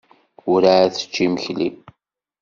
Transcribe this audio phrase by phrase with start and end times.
[0.49, 1.69] Werɛad tečči imekli.